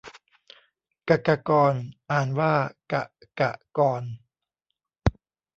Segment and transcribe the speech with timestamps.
[1.07, 1.73] กกกร
[2.11, 2.53] อ่านว่า
[2.91, 3.03] กะ
[3.39, 4.03] กะกอน